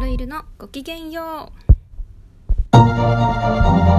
[0.00, 1.52] ハロイルのごきげんよ
[2.74, 3.89] う。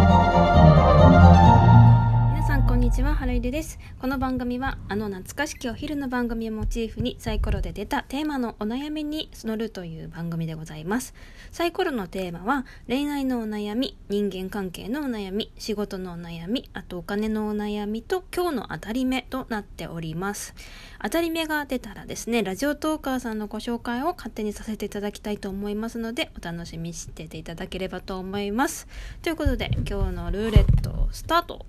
[2.91, 3.79] にちは春いるです。
[4.01, 11.13] この番組はあの懐かしきお昼の番組をモチーフにサイコロで出たテーマのお悩みに乗るという番組でございます。
[11.53, 20.53] サイコロのテーマは恋愛のお悩み人間関係のお悩み仕事のお悩みあとお金のお悩みと今日の当たり目となっております。
[21.01, 28.85] 当たり目が出たらですねラジオトーカーさんのご紹介を勝手にさせていただきたいと思いますのでお楽しみにしてていただければと思います。
[29.21, 31.65] ということで今日のルーレットスタート。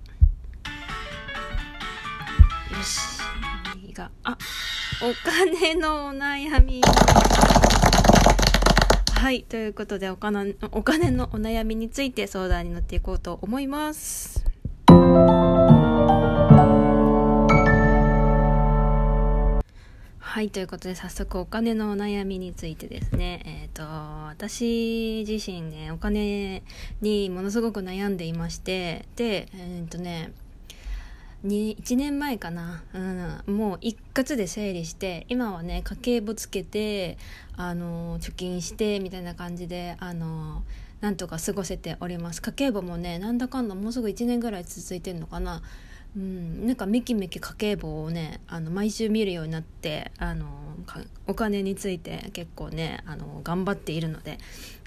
[2.83, 3.19] し
[3.93, 4.37] があ
[5.01, 6.81] お金のお悩み。
[9.15, 14.43] はいということでお金お金のお悩みについて相談に乗っていこうと思います。
[20.19, 23.41] はいということで早速お金のお悩みについてですね。
[23.45, 23.83] えっ、ー、と
[24.27, 26.63] 私自身ねお金
[27.01, 29.05] にものすごく悩んでいまして。
[29.15, 30.33] でえっ、ー、とね
[31.43, 32.99] 1年前かな、う
[33.51, 37.17] ん、もう一括で整理して今はね家計簿つけて
[37.57, 40.63] あの貯金してみたいな感じであの
[41.01, 42.41] なんとか過ごせております。
[42.41, 45.61] 家計簿もねなんだかんだもうすぐ1年ぐらい続いてんのかな。
[46.15, 50.45] うん、なんかめきめき家計簿をねあの毎週見るようになってあの
[51.27, 54.37] お金について結構ねあの頑張っているので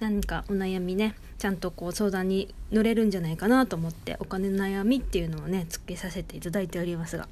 [0.01, 7.29] 何かお悩みねちゃんとこう相談に乗れるんじゃないかなと思ってお金の悩みっていうのをねつけさせていただいておりますが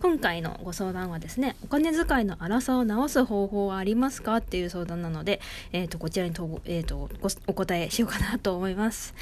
[0.00, 5.40] 今回のご相談はですねお金遣いの荒さを直す方法はありますかっていう相談なので、
[5.72, 7.10] えーと、こちらにと、えーと、
[7.46, 9.14] お答えしようかなと思います。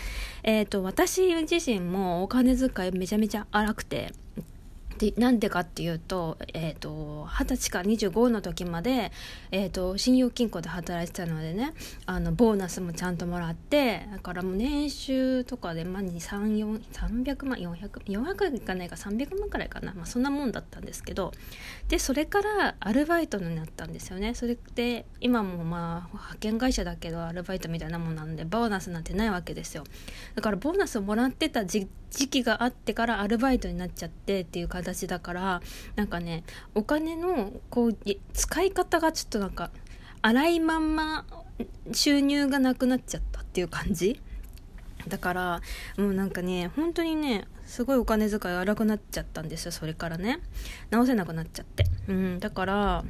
[0.42, 4.12] えーと私自身もお金遣いめちゃめちゃ荒くて
[5.00, 9.10] でなんでかっていうと,、えーと、歳から25の時まで、
[9.50, 11.72] えーと、信用金庫で働いてたのでね
[12.04, 21.32] あのボーナスもちゃんともらってだからもう年収とかで、まあ、300万400400いかないか300万くらいかな、まあ、そんなもんだったんですけど
[21.88, 24.34] でそれからアルバイトになったんですよね。
[24.34, 29.84] それで今もまあ派遣会社だけどアルバイトみたいなもんなんでボーナスなんてないわけですよ。
[30.34, 35.62] だからボーナスをもらってた時時期があってからアルバイトになっちゃってっていう形形だから
[35.96, 36.44] なんかね
[36.74, 37.96] お金のこう
[38.32, 39.70] 使い方がちょっとなんか
[40.22, 41.24] 荒いまんま
[41.92, 44.20] 収入がなくなっちゃったっていう感じ。
[45.08, 45.60] だから
[45.96, 50.40] もうなんかね本当にねすごいお金遣い荒くなっちゃったんですよそれからね。
[50.90, 51.86] 直せなくなっちゃって。
[52.08, 53.04] うんだから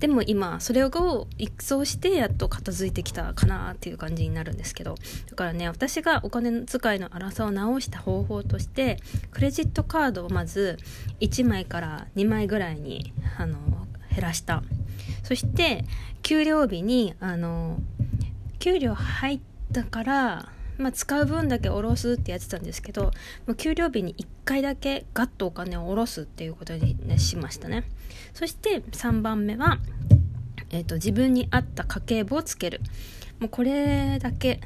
[0.00, 0.88] でも今それを
[1.36, 4.94] 一掃してやっと片付いてきたかなっていう感じになるんですけど
[5.28, 8.96] だからね私がお金遣いの荒さを直した方法として
[9.30, 10.78] クレジットカードをまず
[11.20, 13.58] 1枚から2枚ぐらいにあの
[14.10, 14.62] 減らした。
[15.22, 15.84] そして
[16.22, 17.78] 給料日にあの
[18.58, 19.40] 給料入っ
[19.72, 20.48] たから
[20.80, 23.10] まあ、使う分だけ下ろすってやってたんですけど
[23.56, 27.84] 給料日に1回だけガッとお金を下ろすっていうことに、ね、しましたね。
[28.34, 29.78] そして3番目は、
[30.70, 32.80] えーと、自分に合った家計簿をつける。
[33.38, 34.60] もうこれだけ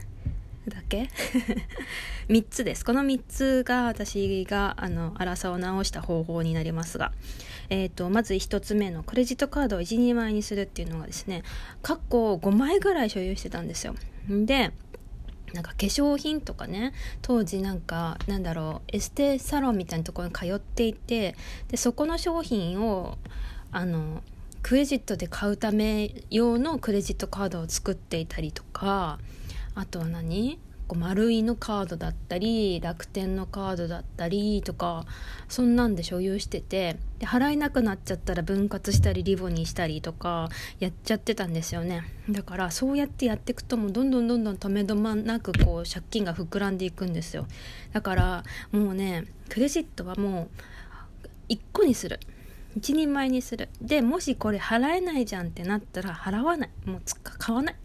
[0.69, 1.09] だけ？
[2.29, 2.85] 3つです。
[2.85, 7.13] この3つが私があの粗さを直した方法になりますが、
[7.69, 11.43] えーと、まず1つ目のクレジットカードを12枚にするっていうのがですね
[11.83, 13.95] 過去5枚ぐらい所有してたんですよ。
[14.29, 14.73] で
[15.55, 16.93] なんか化粧品とかね
[17.23, 21.37] 当時なんかなんだろうエステサロンみたいなところに通っていて
[21.69, 23.17] でそこの商品を
[23.71, 24.23] あの
[24.63, 29.19] クレジットで買うため用のクレジットカードを作っていたりとか
[29.75, 30.59] あとは何？
[30.87, 35.07] こう丸いのカードだったり楽天のカードだったりとか
[35.49, 40.51] そんなんで所有しててで払えなくなっちゃったら分割したりリボにしたりとか
[40.81, 42.03] やっちゃってたんですよね。
[42.29, 47.47] だからそうやってやっていくともうどんどんどんどん止めどまなくこう借金が膨らんでいくんですよ。
[47.93, 50.49] だからもうねクレジットはも
[51.49, 52.21] う1個にする。
[52.77, 53.69] 一人前にする。
[53.81, 56.71] でもしこれ払えないじゃんってなったら払わない。
[56.85, 57.77] もう買わない。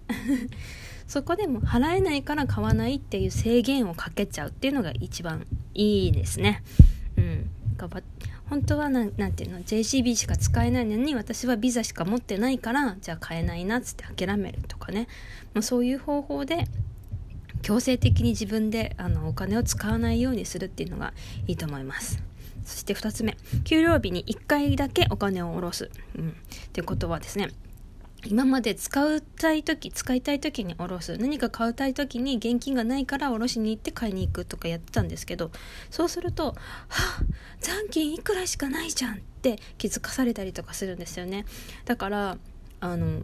[1.09, 6.61] そこでも払えないから買わないっていう制限をかけちゃうっていうのが一番いいですね。
[7.17, 7.49] うん、
[8.47, 15.07] 本当は何ていうの？JCB しか使えないのに私はビザしか持ってないからじゃあ買えないなっつって諦めるとかね、
[15.55, 16.65] まあ、そういう方法で
[17.63, 21.13] 強制的に自分であのお金を使わないようにするっていうのが
[21.47, 22.21] いいと思います。
[22.65, 23.35] そして2つ目。
[23.63, 26.33] 給料日に1回だけお金を下ろす、うん、っ
[26.71, 27.49] ていうことはですね
[28.25, 31.17] 今まで使いたい時使いたい時に下ろす。
[31.17, 35.51] 何か買いたい時に現金がないから下ろしに行って買いに行くとかやってたんですけど
[35.89, 36.55] そうすると
[36.89, 37.23] 「はあ
[37.61, 41.45] 残金いくらしかないじゃん」って気づかされたりとかするんですよね。
[41.85, 42.37] だから
[42.81, 43.21] あの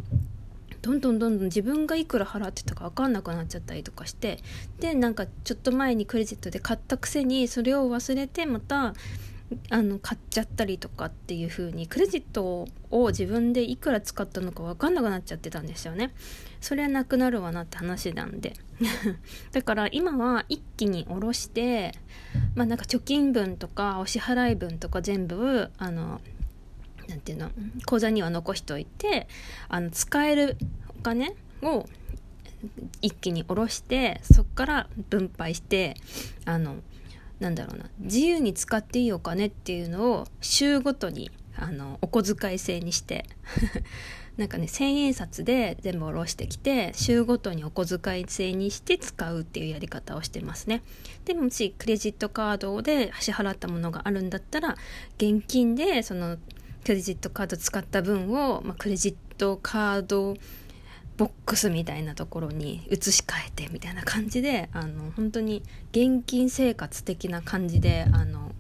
[0.82, 4.38] どんどんどんどん自分がいくら払ってたか分かんなくなっちゃったりとかして
[4.80, 8.94] でなんかちょっと前にクレジットで買ったくせにそれを忘れてまた
[9.70, 16.14] あの買っちゃったりとかっていう風にクレジットを自分でいくら使ったのか分かんなくなっちゃってたんですよね。
[16.62, 18.54] それはなくなるわなって話なんで。
[19.52, 21.94] だから今は一気に下ろして
[22.56, 26.20] まあなんか貯金分とかお支払い分とか全部あの
[27.08, 27.52] なていうの
[27.86, 29.28] 口座には残しといて
[29.70, 30.58] あの使える
[30.90, 31.88] お金を
[33.02, 35.96] 一気に下ろしてそこから分配して
[36.46, 36.78] あの
[37.40, 37.86] なんだろうな。
[38.00, 43.26] 自由に使っていいお金っていうのを週ごとにあのお小遣い制にして。
[44.38, 50.84] なんかね千円札で全部下ろしてきて週ごとにお小遣い制にして使うっていうやり方をしてますね。
[51.24, 54.76] でもしクレジットカードで支払ったものがあるんだったら
[55.18, 56.38] 現金でその
[56.84, 60.36] クレジットカード使った分を、まあ、クレジットカード
[61.18, 68.52] ボックスみたいなところに移し替えてみたいな感じであの本当に現金生活的な感じであの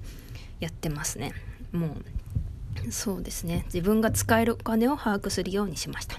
[0.60, 1.34] やってますね。
[1.72, 3.64] もうそうですね。
[3.66, 6.18] 自分が使えるお金を把握するようにしました。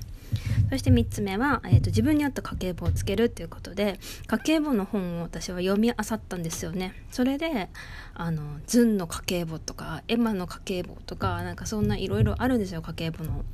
[0.70, 6.94] そして3つ目は、えーと、自分に合った家計簿をつけるということで家計簿の本を私は読み漁ったんですよね。
[7.10, 7.68] それで
[8.14, 13.44] あのズンの家計簿とかエマの家計簿とかなんかそんないろいろあるんですよ家計簿の。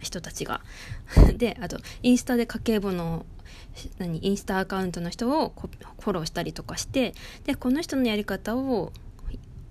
[0.00, 0.60] 人たちが。
[1.36, 3.24] であとインスタで家計簿の
[3.98, 5.52] 何インスタアカウントの人を
[6.00, 7.14] フォローしたりとかして
[7.44, 8.92] でこの人のやり方を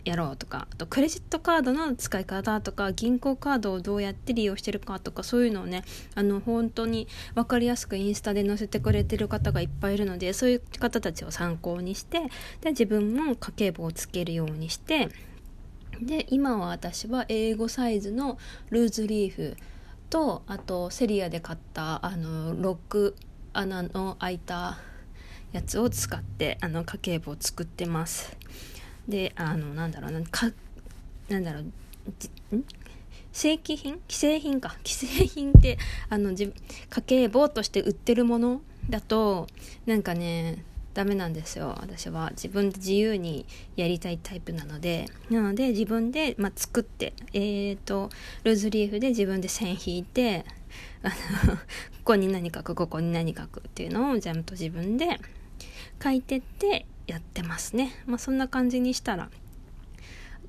[0.06, 5.84] やろうとかあとクレジットカードの使い方とか銀行カードをどうやって利用してるかとかそういうのをね
[6.16, 12.22] あの本当に分かりやすくインスタで載せてくれてる方がいっぱいいるのでそういう方たちを参考にして
[12.62, 15.10] で自分も家計簿をつけるようにして
[16.02, 18.38] で今は私は英語サイズの
[18.70, 19.58] ルーズリーフ
[20.10, 23.16] とあとセリアで買ったあのロック
[23.54, 24.78] 穴の開いた
[25.52, 28.36] やつを使ってあの家計簿を作ってます。
[29.08, 30.52] であのなんだろうなか
[31.30, 32.66] なんだろうん？
[33.32, 34.00] 正規品？
[34.08, 34.76] 既製品か。
[34.84, 35.78] 既製品って
[36.10, 36.52] あの家
[37.06, 39.48] 計簿として売ってるものだと
[39.86, 40.64] なんかね
[40.94, 41.76] ダメなんですよ。
[41.80, 42.30] 私は。
[42.32, 43.46] 自分で自由に
[43.76, 45.06] やりたいタイプなので。
[45.30, 48.10] なので自分で、まあ、作ってえっ、ー、と
[48.44, 50.46] ルーズリーフで自分で線引いて
[51.04, 51.10] あ
[51.48, 51.60] の こ
[52.04, 55.20] こに何書くここに何書くっていうのをちゃんと自分で
[56.02, 57.94] 書いてってやってますね。
[58.06, 59.30] まあそんな感じにしたら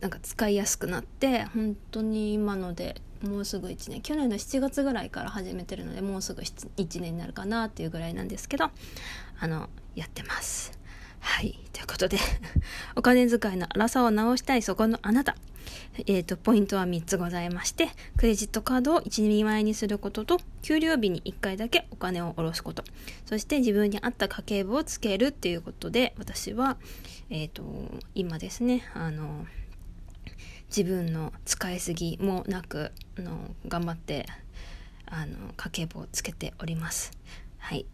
[0.01, 4.01] なんか使いやすくなって本当に今のでもうすぐ1年。
[4.01, 8.71] 去年の7月ぐらいから始めてるのでもうすぐ1年になるかなっていうぐらいなんですけど
[9.39, 10.79] あのやってます。
[11.21, 11.59] はい。
[11.73, 12.19] ということで
[12.97, 15.37] お金遣いの荒さを直したいそこのあなた。
[16.07, 22.85] えっ、ー、と、ポイントは3つございまして、クレジットカードを1人前にすることと、給料日に1回だけお金を下ろすこと、
[23.27, 26.79] そして自分に合った家計簿をつけるっていうことで、私は、
[27.29, 27.65] えっ、ー、と、
[28.15, 29.47] 今ですね、あの、
[30.69, 34.27] 自分の使いすぎもなく、あの頑張って、
[35.07, 37.11] あの、家計簿をつけております。
[37.61, 37.87] はい。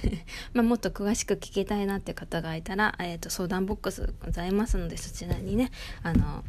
[0.54, 5.70] まあ、もっと詳しく聞きたいなって方がいたら、えっ、ー、と、相談ボックスございますので、そちらにね、
[6.02, 6.42] あの、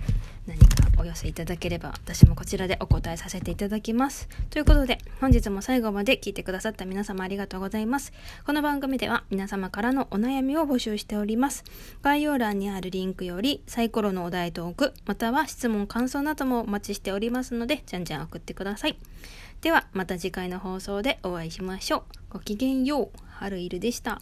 [0.47, 4.27] 何かお寄せいただければ、私もこちらでお答えさせていただきます。
[4.49, 8.13] ということで、本日も最後まで聞いてくださった皆様ありがとうございます。
[8.45, 11.63] この番組では皆様からのお悩みを募集しております。
[12.01, 18.97] 概要欄にあるリンクより、サイコロのお題トーク、または質問、感想などもお待ちしておりますので、じゃんじゃん送ってください。
[19.61, 22.03] ではまた次回の放送でお会いしましょう。
[22.31, 23.09] ごきげんよう。
[23.27, 24.19] 春いるでした。